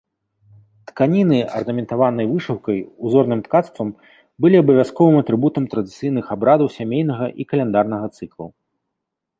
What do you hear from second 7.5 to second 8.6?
каляндарнага цыклаў.